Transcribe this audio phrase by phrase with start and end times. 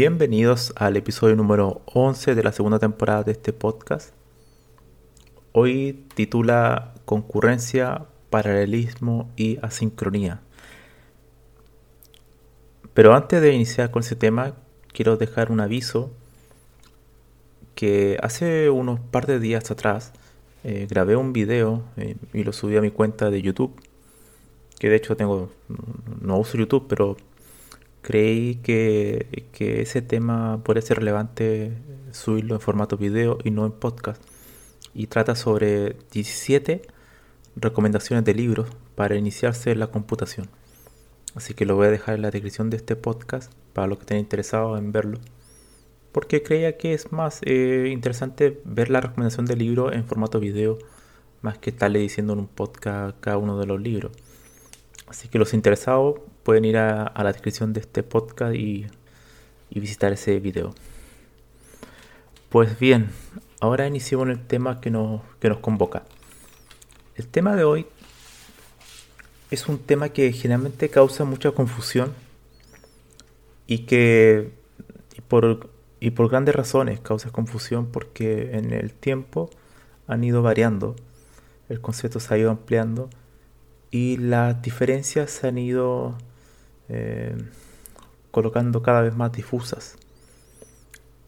[0.00, 4.14] Bienvenidos al episodio número 11 de la segunda temporada de este podcast.
[5.50, 10.40] Hoy titula Concurrencia, Paralelismo y Asincronía.
[12.94, 14.54] Pero antes de iniciar con ese tema,
[14.92, 16.12] quiero dejar un aviso
[17.74, 20.12] que hace unos par de días atrás
[20.62, 23.74] eh, grabé un video eh, y lo subí a mi cuenta de YouTube.
[24.78, 25.50] Que de hecho tengo,
[26.20, 27.16] no uso YouTube, pero
[28.02, 29.26] creí que,
[29.58, 31.72] ese tema puede ser relevante
[32.12, 34.22] subirlo en formato video y no en podcast.
[34.94, 36.82] Y trata sobre 17
[37.56, 40.48] recomendaciones de libros para iniciarse en la computación.
[41.34, 44.02] Así que lo voy a dejar en la descripción de este podcast para los que
[44.02, 45.18] estén interesados en verlo.
[46.12, 50.78] Porque creía que es más eh, interesante ver la recomendación del libro en formato video
[51.42, 54.12] más que estarle diciendo en un podcast cada uno de los libros.
[55.06, 58.86] Así que los interesados pueden ir a, la descripción de este podcast y,
[59.68, 60.74] visitar ese video.
[62.48, 63.10] Pues bien,
[63.60, 66.04] ahora iniciamos el tema que nos, que nos convoca.
[67.16, 67.86] El tema de hoy
[69.50, 72.14] es un tema que generalmente causa mucha confusión
[73.66, 74.50] y que
[75.28, 75.68] por,
[76.00, 79.50] y por grandes razones causa confusión porque en el tiempo
[80.06, 80.96] han ido variando,
[81.68, 83.10] el concepto se ha ido ampliando
[83.90, 86.16] y las diferencias se han ido
[86.88, 87.36] eh,
[88.30, 89.96] colocando cada vez más difusas.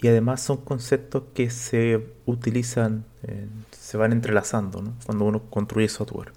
[0.03, 3.05] Y además son conceptos que se utilizan,
[3.71, 6.33] se van entrelazando cuando uno construye software.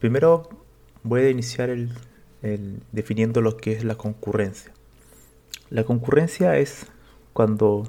[0.00, 0.48] Primero
[1.02, 1.92] voy a iniciar el,
[2.90, 4.72] definiendo lo que es la concurrencia.
[5.68, 6.86] La concurrencia es
[7.32, 7.88] cuando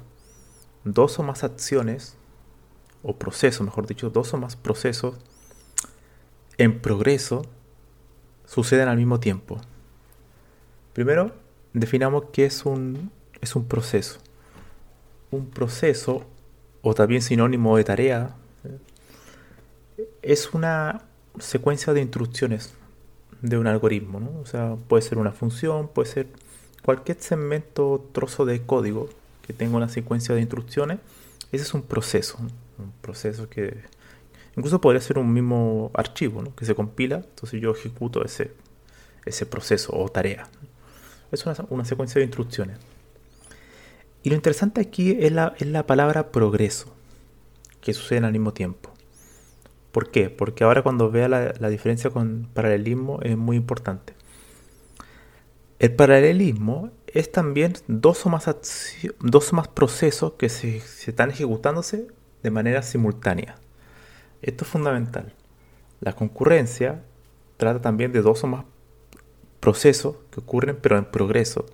[0.84, 2.16] dos o más acciones,
[3.02, 5.16] o procesos, mejor dicho, dos o más procesos
[6.58, 7.42] en progreso
[8.44, 9.60] suceden al mismo tiempo.
[10.92, 11.32] Primero,
[11.72, 13.10] definamos qué es un,
[13.40, 14.18] es un proceso.
[15.30, 16.24] Un proceso,
[16.82, 18.36] o también sinónimo de tarea,
[20.22, 21.02] es una
[21.38, 22.74] secuencia de instrucciones
[23.40, 24.20] de un algoritmo.
[24.20, 24.40] ¿no?
[24.40, 26.26] O sea, puede ser una función, puede ser
[26.82, 29.08] cualquier segmento, trozo de código
[29.46, 30.98] que tenga una secuencia de instrucciones.
[31.50, 32.38] Ese es un proceso.
[32.78, 33.82] Un proceso que
[34.56, 36.54] incluso podría ser un mismo archivo ¿no?
[36.54, 37.16] que se compila.
[37.16, 38.52] Entonces yo ejecuto ese,
[39.24, 40.48] ese proceso o tarea.
[41.32, 42.78] Es una, secuencia de instrucciones.
[44.22, 46.94] Y lo interesante aquí es la, la palabra progreso,
[47.80, 48.92] que sucede al mismo tiempo.
[49.92, 50.28] ¿Por qué?
[50.28, 54.14] Porque ahora cuando vea la, diferencia con paralelismo es muy importante.
[55.78, 58.48] El paralelismo es también dos o más,
[59.20, 62.08] dos o más procesos que se, se, están ejecutándose
[62.42, 63.56] de manera simultánea.
[64.42, 65.34] Esto es fundamental.
[66.00, 67.02] La concurrencia
[67.56, 68.64] trata también de dos o más
[69.62, 71.66] procesos que ocurren pero en progreso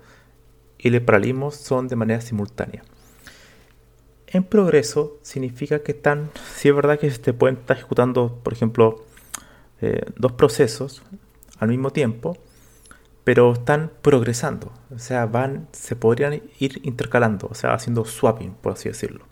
[0.77, 2.83] y el paralelismo son de manera simultánea.
[4.27, 9.03] En progreso significa que están, si es verdad que se pueden estar ejecutando, por ejemplo,
[9.81, 11.01] eh, dos procesos
[11.57, 12.37] al mismo tiempo,
[13.23, 18.73] pero están progresando, o sea, van, se podrían ir intercalando, o sea, haciendo swapping, por
[18.73, 19.25] así decirlo,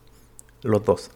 [0.63, 1.12] los dos.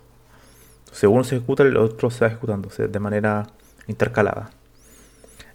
[0.91, 3.47] Según se ejecuta, el otro se va ejecutando de manera
[3.87, 4.51] intercalada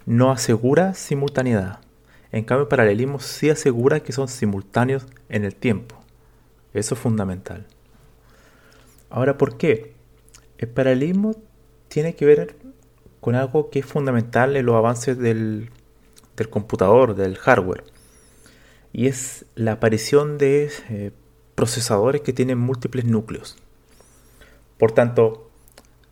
[0.06, 1.80] no asegura simultaneidad.
[2.32, 5.96] En cambio, el paralelismo sí asegura que son simultáneos en el tiempo.
[6.72, 7.66] Eso es fundamental.
[9.10, 9.94] Ahora, ¿por qué?
[10.58, 11.34] El paralelismo
[11.88, 12.56] tiene que ver
[13.20, 15.70] con algo que es fundamental en los avances del,
[16.50, 17.84] computador, del hardware.
[18.92, 21.12] Y es la aparición de eh,
[21.54, 23.56] procesadores que tienen múltiples núcleos.
[24.78, 25.50] Por tanto,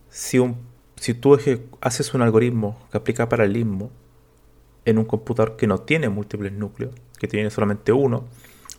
[0.09, 0.57] si, un,
[0.97, 1.37] si tú
[1.81, 3.91] haces un algoritmo que aplica paralelismo
[4.85, 8.25] en un computador que no tiene múltiples núcleos, que tiene solamente uno,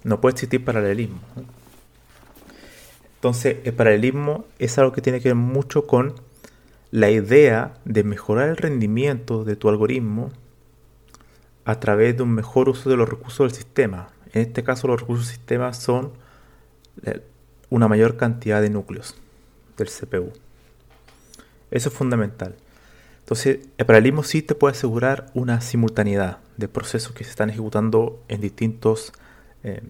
[0.04, 1.20] no puede existir paralelismo.
[3.16, 6.14] Entonces, el paralelismo es algo que tiene que ver mucho con
[6.90, 10.30] la idea de mejorar el rendimiento de tu algoritmo
[11.64, 14.08] a través de un mejor uso de los recursos del sistema.
[14.32, 16.12] En este caso, los recursos del sistema son
[17.68, 19.16] una mayor cantidad de núcleos
[19.76, 20.32] del CPU.
[21.76, 22.56] Eso es fundamental.
[23.18, 28.24] Entonces, el paralelismo sí te puede asegurar una simultaneidad de procesos que se están ejecutando
[28.28, 29.12] en distintos
[29.62, 29.82] eh,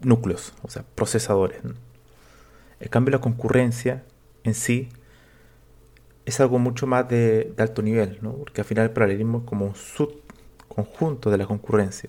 [0.00, 1.58] núcleos, o sea, procesadores.
[2.80, 4.04] En cambio, la concurrencia
[4.42, 4.88] en sí
[6.24, 9.74] es algo mucho más de, alto nivel, porque al final el paralelismo es como un
[9.74, 12.08] subconjunto de la concurrencia.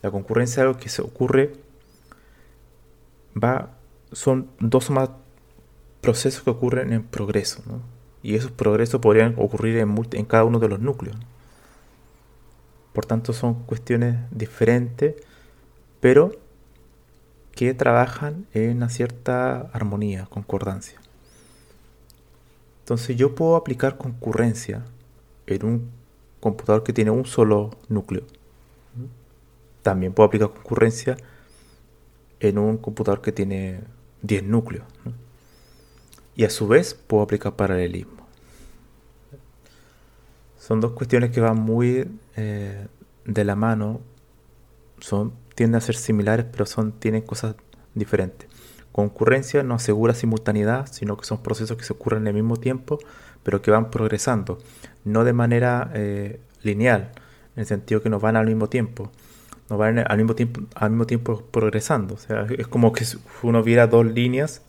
[0.00, 1.52] La concurrencia es algo que se ocurre,
[3.36, 3.76] va,
[4.12, 5.10] son dos más
[6.00, 7.62] procesos que ocurren en progreso,
[8.22, 11.16] y esos progresos podrían ocurrir en, en cada uno de los núcleos.
[12.92, 15.14] Por tanto, son cuestiones diferentes,
[16.00, 16.32] pero
[17.52, 21.00] que trabajan en una cierta armonía, concordancia.
[22.80, 24.84] Entonces yo puedo aplicar concurrencia
[25.46, 25.90] en un
[26.40, 28.22] computador que tiene un solo núcleo.
[29.82, 31.16] También puedo aplicar concurrencia
[32.40, 33.80] en un computador que tiene
[34.22, 34.86] 10 núcleos.
[36.38, 38.26] Y a su vez puedo aplicar paralelismo.
[40.56, 42.86] Son dos cuestiones que van muy eh,
[43.24, 44.00] de la mano.
[45.00, 47.56] Son tienden a ser similares, pero son, tienen cosas
[47.92, 48.48] diferentes.
[48.92, 53.00] Concurrencia no asegura simultaneidad, sino que son procesos que se ocurren al mismo tiempo,
[53.42, 54.60] pero que van progresando,
[55.04, 57.10] no de manera eh, lineal,
[57.56, 59.10] en el sentido que no van al mismo tiempo,
[59.68, 62.14] no van al mismo tiempo, al mismo tiempo progresando.
[62.14, 63.04] O sea, es como que
[63.42, 64.62] uno viera dos líneas,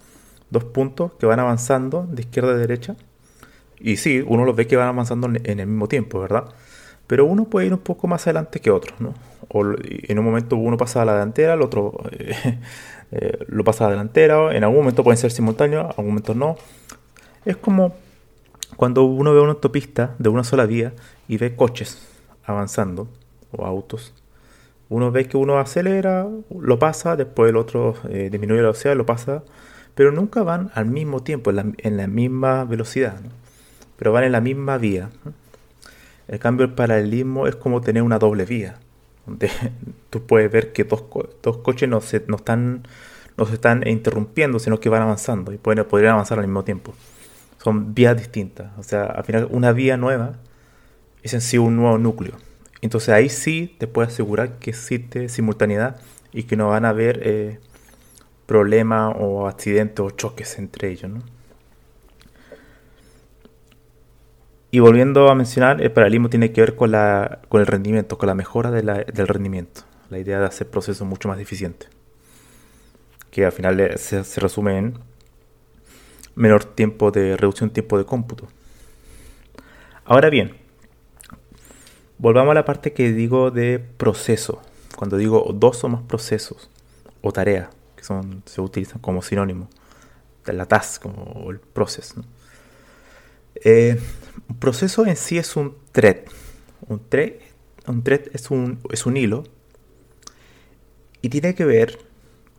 [0.49, 2.95] dos puntos que van avanzando de izquierda a derecha.
[3.79, 6.45] Y sí, uno los ve que van avanzando en el mismo tiempo, ¿verdad?
[7.07, 9.13] Pero uno puede ir un poco más adelante que otro, ¿no?
[9.47, 13.87] O en un momento uno pasa a la delantera, el otro eh, lo pasa a
[13.87, 16.57] la delantera, en algún momento pueden ser simultáneos, en algún momento no.
[17.45, 17.95] Es como
[18.75, 20.93] cuando uno ve una autopista de una sola vía
[21.27, 22.07] y ve coches
[22.45, 23.07] avanzando,
[23.51, 24.13] o autos.
[24.89, 29.05] Uno ve que uno acelera, lo pasa, después el otro eh, disminuye la velocidad, lo
[29.05, 29.43] pasa,
[29.95, 33.19] pero nunca van al mismo tiempo, en la, misma velocidad,
[33.97, 35.09] pero van en la misma vía.
[36.27, 38.79] El cambio, el paralelismo es como tener una doble vía,
[39.25, 39.49] donde
[40.09, 41.03] tú puedes ver que dos,
[41.41, 42.87] dos coches no se, no, están,
[43.37, 46.93] no se están interrumpiendo, sino que van avanzando y pueden, podrían avanzar al mismo tiempo.
[47.61, 48.71] Son vías distintas.
[48.77, 50.37] O sea, al final una vía nueva
[51.23, 52.35] es en sí un nuevo núcleo.
[52.81, 55.99] Entonces ahí sí te puedes asegurar que existe simultaneidad
[56.31, 57.59] y que no van a haber eh,
[58.49, 61.11] problemas o accidentes o choques entre ellos.
[61.11, 61.19] ¿no?
[64.71, 68.25] Y volviendo a mencionar, el paralelismo tiene que ver con, la, con el rendimiento, con
[68.25, 69.81] la mejora del rendimiento.
[70.09, 71.89] La idea de hacer procesos mucho más eficientes.
[73.29, 74.93] Que al final se, resume en
[76.33, 78.47] menor tiempo de reducción tiempo de cómputo.
[80.05, 80.55] Ahora bien,
[82.17, 84.59] volvamos a la parte que digo de proceso.
[84.95, 86.71] Cuando digo dos o más procesos
[87.21, 87.69] o tareas,
[87.99, 89.69] que son, se utilizan como sinónimo,
[90.45, 92.23] la task o el proceso.
[93.55, 93.99] Eh,
[94.47, 96.19] un proceso en sí es un thread.
[96.87, 97.33] Un thread,
[97.87, 99.43] un thread es, un, es un hilo
[101.21, 101.99] y tiene que ver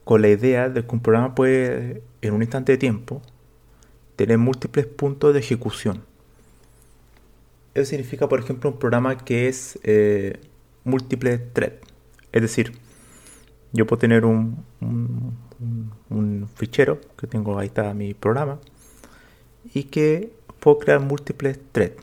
[0.04, 3.22] con la idea de que un programa puede, en un instante de tiempo,
[4.16, 6.04] tener múltiples puntos de ejecución.
[7.74, 10.38] Eso significa, por ejemplo, un programa que es eh,
[10.84, 11.72] múltiple thread.
[12.32, 12.72] Es decir,
[13.72, 15.36] yo puedo tener un, un,
[16.08, 18.58] un, fichero que tengo, ahí está mi programa,
[19.74, 22.02] y que puedo crear múltiples threads.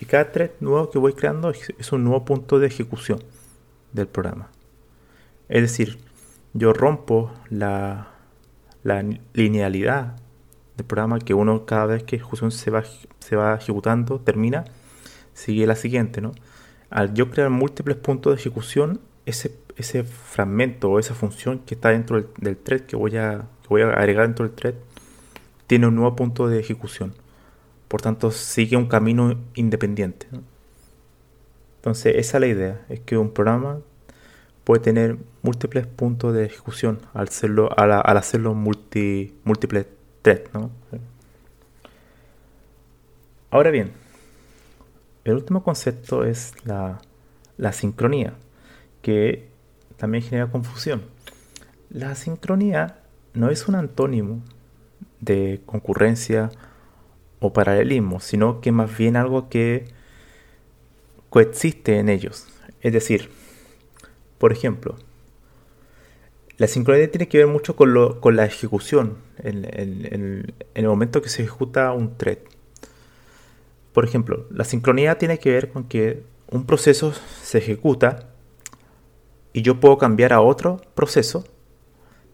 [0.00, 3.20] Y cada thread nuevo que voy creando es un nuevo punto de ejecución
[3.92, 4.50] del programa.
[5.48, 5.98] Es decir,
[6.52, 8.08] yo rompo la,
[8.82, 10.16] la linealidad
[10.76, 12.84] del programa que uno cada vez que ejecución se va,
[13.18, 14.64] se va ejecutando, termina,
[15.34, 16.20] sigue la siguiente.
[16.20, 16.32] ¿no?
[16.90, 21.90] Al yo crear múltiples puntos de ejecución, ese, ese fragmento o esa función que está
[21.90, 24.74] dentro del, thread que voy, a, que voy a agregar dentro del thread,
[25.66, 27.14] tiene un nuevo punto de ejecución.
[27.88, 30.26] Por tanto, sigue un camino independiente.
[31.76, 33.78] Entonces, esa es la idea, es que un programa
[34.64, 39.86] puede tener múltiples puntos de ejecución al hacerlo, al, hacerlo multi, múltiples
[40.22, 40.50] threads,
[43.50, 43.92] Ahora bien,
[45.24, 47.00] el último concepto es la,
[47.56, 48.34] la sincronía,
[49.02, 49.48] que
[49.96, 51.02] también genera confusión.
[51.90, 52.98] La sincronía
[53.34, 54.42] no es un antónimo
[55.20, 56.50] de concurrencia
[57.40, 59.86] o paralelismo, sino que más bien algo que
[61.30, 62.46] coexiste en ellos.
[62.80, 63.30] Es decir,
[64.38, 64.96] por ejemplo,
[66.58, 67.92] la sincronía tiene que ver mucho con,
[68.36, 72.38] la ejecución, en, en, el momento que se ejecuta un thread.
[73.92, 77.12] Por ejemplo, la sincronía tiene que ver con que un proceso
[77.42, 78.30] se ejecuta
[79.56, 81.42] y yo puedo cambiar a otro proceso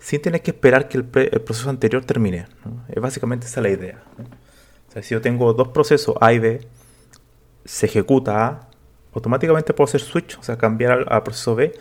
[0.00, 2.46] sin tener que esperar que el, proceso anterior termine.
[2.88, 4.02] Es básicamente esa la idea.
[4.88, 6.66] O sea, si yo tengo dos procesos A y B,
[7.64, 8.68] se ejecuta A,
[9.14, 11.72] automáticamente puedo hacer switch, o sea, cambiar al, proceso B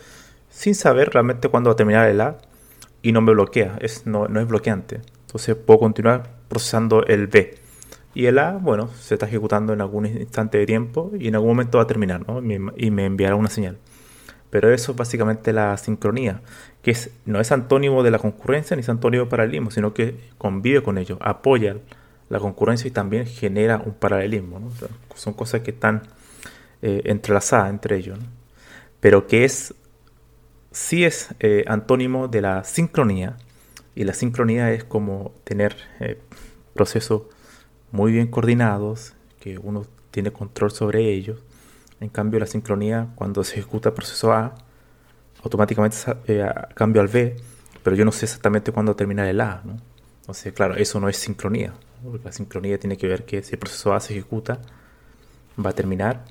[0.48, 2.38] sin saber realmente cuándo va a terminar el A
[3.02, 5.00] y no me bloquea, es, no, no es bloqueante.
[5.22, 7.58] Entonces puedo continuar procesando el B.
[8.14, 11.50] Y el A, bueno, se está ejecutando en algún instante de tiempo y en algún
[11.50, 12.40] momento va a terminar, ¿no?
[12.76, 13.78] Y me enviará una señal.
[14.52, 16.42] Pero eso es básicamente la sincronía,
[16.82, 16.94] que
[17.24, 20.98] no es antónimo de la concurrencia ni es antónimo del paralelismo, sino que convive con
[20.98, 21.78] ello, apoya
[22.28, 24.70] la concurrencia y también genera un paralelismo.
[25.14, 26.02] son cosas que están
[26.82, 28.18] eh, entrelazadas entre ellos.
[29.00, 29.72] Pero que es,
[30.70, 33.38] sí es eh, antónimo de la sincronía,
[33.94, 36.20] y la sincronía es como tener eh,
[36.74, 37.22] procesos
[37.90, 41.38] muy bien coordinados, que uno tiene control sobre ellos,
[42.02, 44.56] en cambio, la sincronía, cuando se ejecuta el proceso A,
[45.44, 46.44] automáticamente eh,
[46.74, 47.36] cambio al B,
[47.84, 49.62] pero yo no sé exactamente cuándo terminar el A.
[49.64, 49.76] ¿no?
[50.20, 51.72] Entonces, claro, eso no es sincronía.
[52.24, 54.58] La sincronía tiene que ver que si el proceso A se ejecuta,
[55.64, 56.24] va a terminar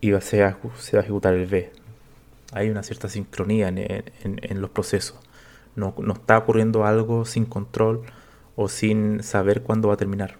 [0.00, 1.72] y va, se, va a ejecutar el B.
[2.52, 5.18] Hay una cierta sincronía en, los procesos.
[5.74, 8.02] No, está ocurriendo algo sin control
[8.54, 10.36] o sin saber cuándo va a terminar.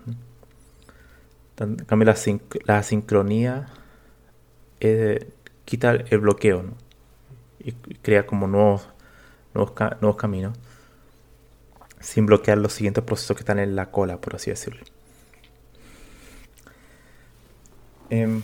[1.59, 2.17] En cambio, la,
[2.65, 3.67] la sincronía
[4.80, 5.26] es
[5.64, 6.64] quitar el bloqueo
[7.59, 8.88] y crea como nuevos,
[9.54, 10.56] nuevos, caminos
[12.00, 14.85] sin bloquear los siguientes procesos que están en la cola, por así decirlo.
[18.11, 18.42] Em,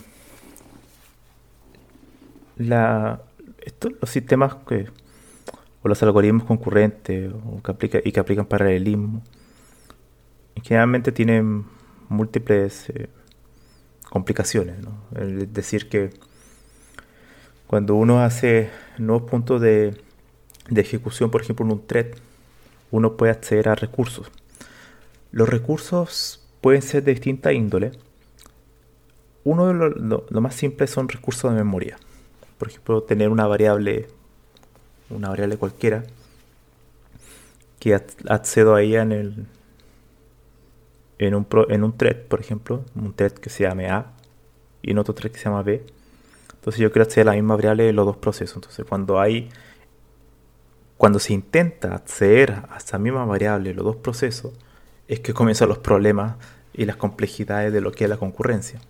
[2.57, 3.21] los
[4.11, 4.89] sistemas que,
[5.83, 9.23] o los algoritmos concurrentes o que aplica, y que aplican paralelismo
[10.63, 11.65] generalmente tienen
[12.09, 13.09] múltiples eh,
[14.13, 14.77] complicaciones.
[14.79, 14.93] ¿no?
[15.19, 16.11] Es decir, que
[17.67, 19.97] cuando uno hace nuevos puntos de,
[20.77, 22.09] ejecución, por ejemplo, en un thread,
[22.91, 24.31] uno puede acceder a recursos.
[25.31, 27.93] Los recursos pueden ser de distinta índole.
[29.45, 31.97] Uno de los lo, más simples son recursos de memoria.
[32.59, 34.09] Por ejemplo, tener una variable,
[35.09, 36.05] una variable cualquiera,
[37.81, 37.95] que
[38.29, 39.47] accedo a ella en el,
[41.27, 44.13] en un, en un thread, por ejemplo, un thread que se llame A
[44.83, 45.85] y en otro thread que se llama B.
[46.55, 48.57] Entonces yo quiero acceder a la misma variable de los dos procesos.
[48.57, 49.51] Entonces cuando hay
[51.03, 54.53] cuando se intenta acceder a esa misma variable de los dos procesos,
[55.09, 56.37] es que comienzan los problemas
[56.73, 58.81] y las complejidades de lo que es la concurrencia.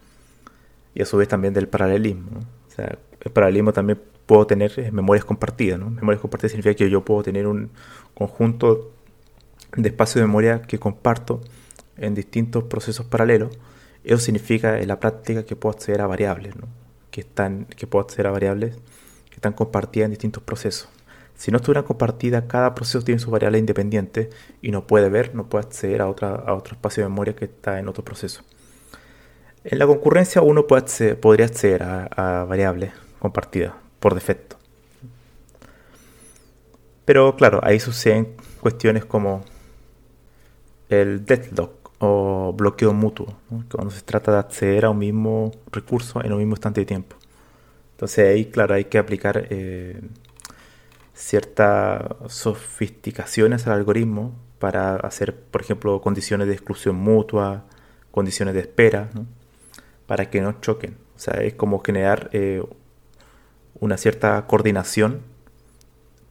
[0.94, 2.40] Y a su vez también del paralelismo.
[2.68, 5.80] O sea, el paralelismo también puedo tener memorias compartidas.
[5.80, 5.88] ¿no?
[5.88, 7.70] Memorias compartidas significa que yo puedo tener un
[8.12, 8.92] conjunto
[9.74, 11.40] de espacio de memoria que comparto
[11.96, 13.56] en distintos procesos paralelos,
[14.04, 16.54] eso significa en la práctica que puedo acceder a variables,
[17.10, 18.76] que, están, que puedo acceder a variables
[19.28, 20.88] que están compartidas en distintos procesos.
[21.34, 24.30] Si no estuvieran compartidas, cada proceso tiene su variable independiente
[24.60, 27.46] y no puede ver, no puede acceder a, otra, a otro espacio de memoria que
[27.46, 28.42] está en otro proceso.
[29.64, 34.56] En la concurrencia uno puede podría acceder a, a variables compartidas por defecto.
[37.04, 39.44] Pero claro, ahí suceden cuestiones como
[40.88, 43.32] el deadlock, o bloqueo mutuo,
[43.70, 47.14] cuando se trata de acceder a un mismo recurso en un mismo instante de tiempo.
[47.92, 50.00] Entonces ahí, claro, hay que aplicar eh,
[51.14, 57.66] ciertas sofisticaciones al algoritmo para hacer, por ejemplo, condiciones de exclusión mutua,
[58.10, 59.08] condiciones de espera,
[60.06, 60.96] para que no choquen.
[61.14, 62.64] O sea, es como generar eh,
[63.78, 65.20] una cierta coordinación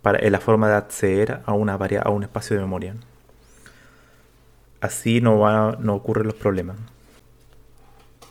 [0.01, 2.95] para, en la forma de acceder a, una a un espacio de memoria
[4.81, 6.77] así no, va, no ocurren los problemas.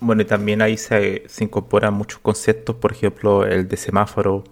[0.01, 4.45] Bueno, y también ahí se, incorporan muchos conceptos, por ejemplo, el de semáforo,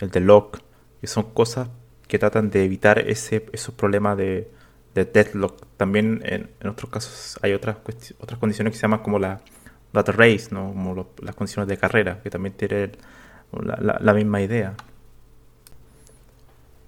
[0.00, 0.58] el de lock,
[1.00, 1.68] que son cosas
[2.08, 4.50] que tratan de evitar ese, esos problemas de,
[4.94, 5.66] de deadlock.
[5.76, 7.76] También en, otros casos hay otras,
[8.18, 9.40] otras condiciones que se llaman como la
[9.92, 10.68] data race, ¿no?
[10.68, 12.92] como las condiciones de carrera, que también tienen
[13.52, 14.74] la, misma idea.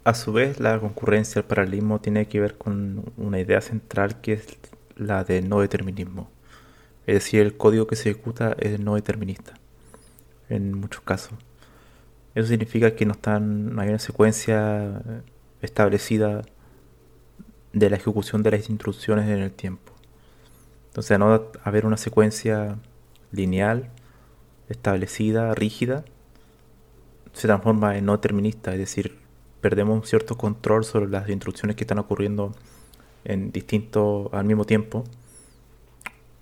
[0.06, 4.34] A su vez, la concurrencia, el paralelismo, tiene que ver con una idea central que
[4.34, 4.46] es
[4.94, 6.30] la de no determinismo.
[7.08, 9.54] Es decir, el código que se ejecuta es no determinista,
[10.48, 11.32] en muchos casos.
[12.36, 15.02] Eso significa que no, están, no hay una secuencia
[15.60, 16.42] establecida
[17.72, 19.92] de la ejecución de las instrucciones en el tiempo.
[20.86, 22.78] Entonces, no haber una secuencia
[23.32, 23.90] lineal,
[24.68, 26.04] establecida, rígida,
[27.32, 29.25] se transforma en no determinista, es decir,
[29.66, 32.52] perdemos un cierto control sobre las instrucciones que están ocurriendo
[33.24, 35.02] en distintos al mismo tiempo.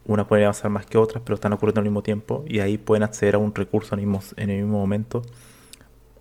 [0.04, 3.02] Una puede avanzar más que otras, pero están ocurriendo al mismo tiempo y ahí pueden
[3.02, 4.00] acceder a un recurso en
[4.50, 5.22] el mismo, momento,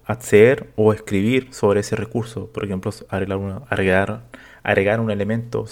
[0.06, 4.24] acceder o escribir sobre ese recurso, por ejemplo, agregar,
[4.64, 5.66] agregar un elemento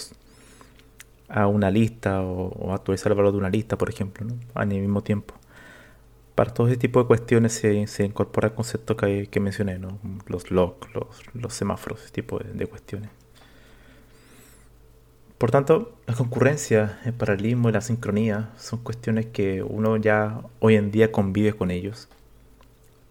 [1.30, 4.34] a una lista o, actualizar el valor de una lista, por ejemplo, ¿no?
[4.52, 5.32] al mismo tiempo.
[6.34, 9.98] Para todo ese tipo de cuestiones se, incorpora el concepto que, mencioné, ¿no?
[10.26, 10.88] los logs,
[11.34, 13.10] los, semáforos, ese tipo de, cuestiones.
[15.38, 20.76] Por tanto, la concurrencia, el paralelismo y la sincronía son cuestiones que uno ya hoy
[20.76, 22.08] en día convive con ellos.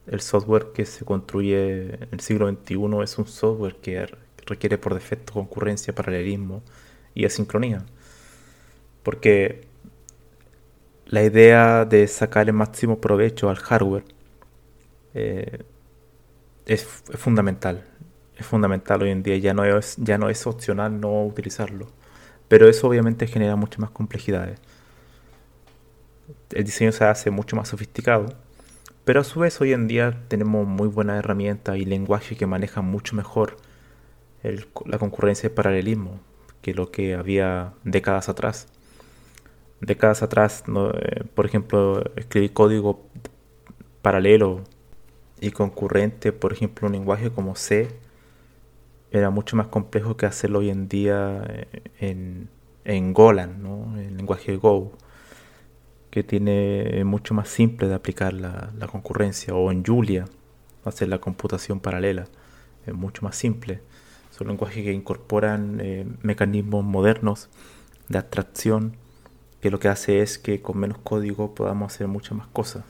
[0.07, 4.07] El software que se construye en el siglo XXI es un software que
[4.47, 6.63] requiere por defecto concurrencia, paralelismo
[7.13, 7.85] y asincronía
[9.03, 9.67] porque
[11.11, 14.05] la idea de sacar el máximo provecho al hardware
[15.13, 15.63] eh,
[16.65, 17.83] es, fundamental.
[18.37, 21.87] Es fundamental hoy en día, ya no es, ya no es opcional no utilizarlo.
[22.47, 24.59] Pero eso obviamente genera muchas más complejidades.
[26.51, 28.33] El diseño se hace mucho más sofisticado.
[29.03, 32.85] Pero a su vez hoy en día tenemos muy buenas herramientas y lenguaje que manejan
[32.85, 33.57] mucho mejor
[34.85, 36.21] la concurrencia y paralelismo
[36.61, 38.67] que lo que había décadas atrás
[39.81, 43.07] décadas atrás, eh, por ejemplo, escribir código
[44.01, 44.61] paralelo
[45.39, 47.89] y concurrente, por ejemplo, un lenguaje como C,
[49.11, 51.67] era mucho más complejo que hacerlo hoy en día eh,
[51.99, 52.49] en,
[52.85, 53.97] en Golan, ¿no?
[53.99, 54.93] el lenguaje Go,
[56.11, 60.25] que tiene mucho más simple de aplicar la, concurrencia, o en Julia,
[60.85, 62.27] hacer la computación paralela,
[62.85, 63.81] es mucho más simple.
[64.29, 67.49] Son lenguajes que incorporan eh, mecanismos modernos
[68.09, 68.97] de abstracción
[69.61, 72.83] que lo que hace es que con menos código podamos hacer muchas más cosas.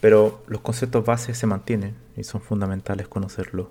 [0.00, 3.68] Pero los conceptos bases se mantienen y son fundamentales conocerlos.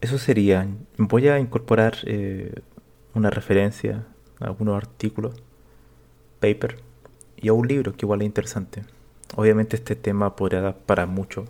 [0.00, 0.66] Eso sería.
[0.96, 2.54] Voy a incorporar eh,
[3.14, 4.06] una referencia
[4.40, 5.34] a algunos artículos,
[6.40, 6.78] paper
[7.36, 8.84] y a un libro que igual es interesante.
[9.36, 11.44] Obviamente este tema podría dar para mucho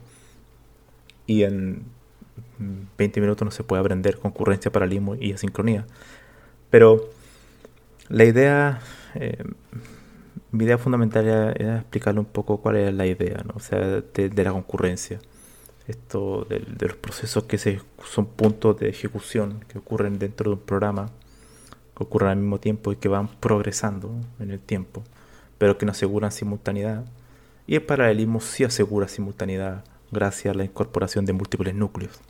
[1.26, 1.84] y en
[2.96, 5.86] 20 minutos no se puede aprender concurrencia, paralelismo y asincronía.
[6.74, 7.08] Pero
[8.08, 8.80] la idea,
[9.14, 9.44] eh,
[10.50, 13.52] mi idea fundamental era, explicarle un poco cuál era la idea, ¿no?
[13.54, 15.20] o sea, de, la concurrencia.
[15.86, 20.62] Esto de, los procesos que se, son puntos de ejecución que ocurren dentro de un
[20.62, 21.10] programa,
[21.96, 24.10] que ocurren al mismo tiempo y que van progresando
[24.40, 25.04] en el tiempo,
[25.58, 27.04] pero que no aseguran simultaneidad.
[27.68, 32.20] Y el paralelismo sí asegura simultaneidad gracias a la incorporación de múltiples núcleos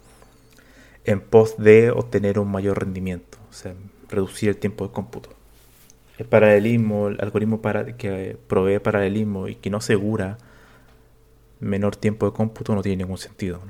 [1.04, 3.74] en pos de obtener un mayor rendimiento, o sea,
[4.08, 5.30] reducir el tiempo de cómputo.
[6.18, 7.60] El paralelismo, el algoritmo
[7.98, 10.38] que provee paralelismo y que no asegura
[11.60, 13.60] menor tiempo de cómputo no tiene ningún sentido.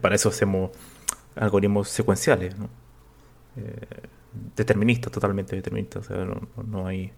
[0.00, 0.70] para eso hacemos
[1.34, 2.54] algoritmos secuenciales,
[3.56, 3.86] eh,
[4.56, 6.08] deterministas, totalmente deterministas.
[6.66, 7.12] no, hay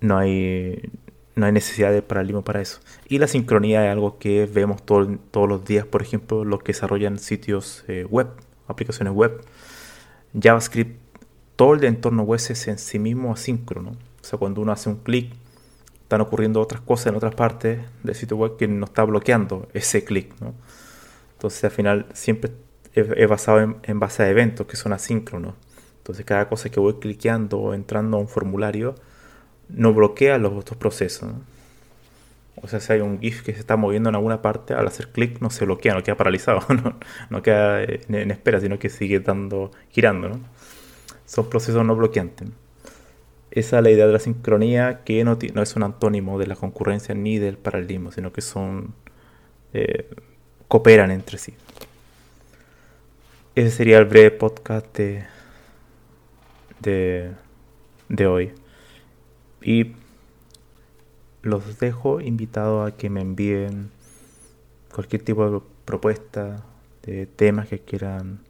[0.00, 0.90] no hay
[1.38, 2.80] no hay necesidad de paralelismo para eso.
[3.08, 7.18] Y la sincronía es algo que vemos todos los días, por ejemplo, los que desarrollan
[7.18, 8.28] sitios eh, web,
[8.66, 9.40] aplicaciones web.
[10.40, 11.00] JavaScript,
[11.56, 13.90] todo el entorno web es en sí mismo asíncrono.
[13.90, 15.32] O sea, cuando uno hace un clic,
[16.02, 20.04] están ocurriendo otras cosas en otras partes del sitio web que no está bloqueando ese
[20.04, 20.32] clic.
[21.32, 22.52] Entonces, al final, siempre
[22.94, 25.54] es, basado en, base a eventos que son asíncronos.
[25.98, 28.94] Entonces, cada cosa que voy cliqueando o entrando a un formulario
[29.68, 31.30] no bloquea los otros procesos.
[32.62, 35.08] O sea, si hay un GIF que se está moviendo en alguna parte, al hacer
[35.08, 36.60] clic no se bloquea, no queda paralizado,
[37.30, 40.38] no, queda en, espera, sino que sigue dando, girando.
[41.26, 42.48] Son procesos no bloqueantes.
[43.50, 46.56] Esa es la idea de la sincronía, que no, no es un antónimo de la
[46.56, 48.94] concurrencia ni del paralelismo, sino que son
[49.72, 50.08] eh,
[50.68, 51.54] cooperan entre sí.
[53.54, 55.24] Ese sería el breve podcast de,
[58.08, 58.52] de hoy.
[59.62, 59.92] Y
[61.42, 63.90] los dejo invitados a que me envíen
[64.94, 66.64] cualquier tipo de propuesta,
[67.02, 68.40] de temas que quieran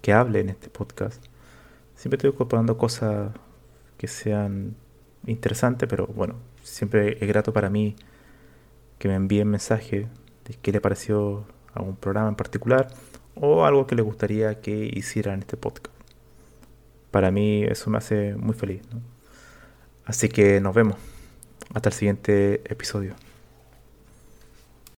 [0.00, 1.24] que hable en este podcast.
[1.94, 3.32] Siempre estoy incorporando cosas
[3.96, 4.76] que sean
[5.26, 7.96] interesantes, pero bueno, siempre es grato para mí
[8.98, 10.06] que me envíen mensajes
[10.44, 12.88] de qué le pareció algún programa en particular
[13.34, 15.94] o algo que le gustaría que hiciera en este podcast.
[17.10, 18.82] Para mí eso me hace muy feliz.
[20.04, 20.96] Así que nos vemos.
[21.74, 23.14] Hasta el siguiente episodio.